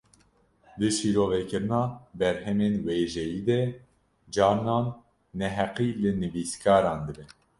Di 0.79 0.89
şîrovekirina 0.97 1.81
berhemên 2.19 2.73
wêjeyî 2.85 3.41
de, 3.47 3.59
carnan 4.35 4.85
neheqî 5.39 5.89
li 6.01 6.11
nivîskaran 6.21 6.99
dibe 7.07 7.23